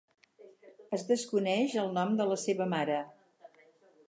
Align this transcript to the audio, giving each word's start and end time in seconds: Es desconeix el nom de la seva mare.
Es 0.97 1.03
desconeix 1.11 1.75
el 1.83 1.93
nom 2.01 2.17
de 2.23 2.29
la 2.33 2.39
seva 2.49 2.69
mare. 2.77 3.01